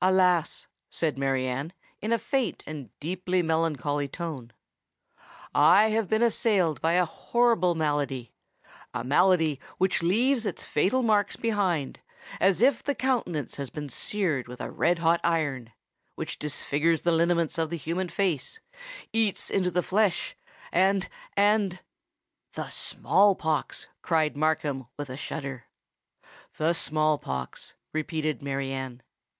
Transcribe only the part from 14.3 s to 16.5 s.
with red hot iron—which